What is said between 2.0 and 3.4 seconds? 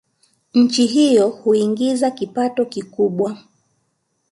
kipato kikubwa